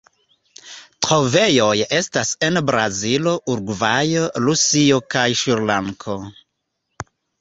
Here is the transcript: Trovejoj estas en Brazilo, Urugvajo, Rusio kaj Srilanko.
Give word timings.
Trovejoj 1.07 1.73
estas 1.97 2.31
en 2.47 2.57
Brazilo, 2.69 3.33
Urugvajo, 3.57 4.25
Rusio 4.47 4.99
kaj 5.17 5.27
Srilanko. 5.43 6.17